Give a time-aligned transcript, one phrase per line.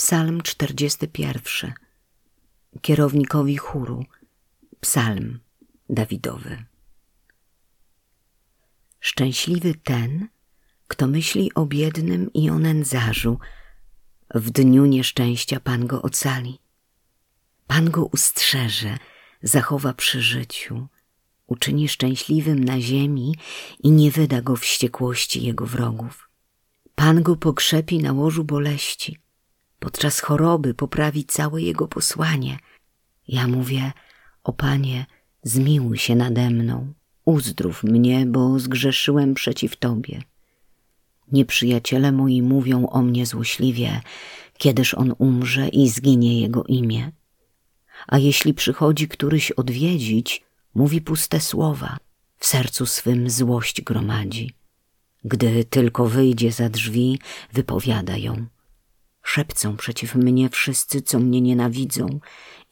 [0.00, 1.72] Psalm 41.
[2.80, 4.04] Kierownikowi chóru.
[4.80, 5.40] Psalm
[5.88, 6.64] Dawidowy.
[9.00, 10.28] Szczęśliwy ten,
[10.88, 13.38] kto myśli o biednym i o nędzarzu.
[14.34, 16.58] W dniu nieszczęścia Pan go ocali.
[17.66, 18.98] Pan go ustrzeże,
[19.42, 20.88] zachowa przy życiu,
[21.46, 23.34] uczyni szczęśliwym na ziemi
[23.82, 26.28] i nie wyda go wściekłości jego wrogów.
[26.94, 29.16] Pan go pokrzepi na łożu boleści–
[29.80, 32.58] podczas choroby poprawi całe jego posłanie.
[33.28, 33.92] Ja mówię,
[34.44, 35.06] o Panie,
[35.42, 36.92] zmiłuj się nade mną,
[37.24, 40.22] uzdrów mnie, bo zgrzeszyłem przeciw Tobie.
[41.32, 44.00] Nieprzyjaciele moi mówią o mnie złośliwie,
[44.58, 47.12] kiedyż on umrze i zginie jego imię.
[48.06, 50.44] A jeśli przychodzi któryś odwiedzić,
[50.74, 51.96] mówi puste słowa,
[52.36, 54.54] w sercu swym złość gromadzi.
[55.24, 57.18] Gdy tylko wyjdzie za drzwi,
[57.52, 58.46] wypowiada ją.
[59.32, 62.20] Szepcą przeciw mnie wszyscy, co mnie nienawidzą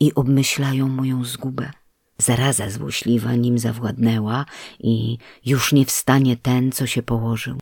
[0.01, 1.71] i obmyślają moją zgubę.
[2.19, 4.45] Zaraza złośliwa nim zawładnęła
[4.81, 7.59] i już nie wstanie ten, co się położył.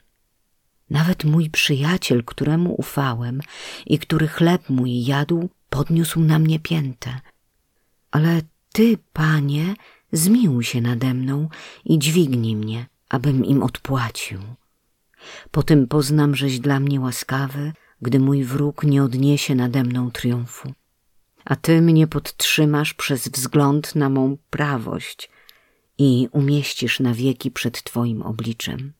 [0.90, 3.40] Nawet mój przyjaciel, któremu ufałem
[3.86, 7.20] i który chleb mój jadł, podniósł na mnie piętę.
[8.10, 8.40] Ale
[8.72, 9.74] Ty, Panie,
[10.12, 11.48] zmiłuj się nade mną
[11.84, 14.40] i dźwignij mnie, abym im odpłacił.
[15.50, 20.72] Potem poznam, żeś dla mnie łaskawy, gdy mój wróg nie odniesie nade mną triumfu.
[21.44, 25.30] A Ty mnie podtrzymasz przez wzgląd na mą prawość
[25.98, 28.92] i umieścisz na wieki przed Twoim obliczem.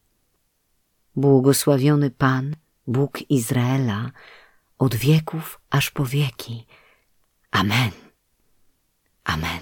[1.17, 4.11] Błogosławiony Pan, Bóg Izraela,
[4.79, 6.67] od wieków aż po wieki.
[7.51, 7.91] Amen.
[9.25, 9.56] Amen.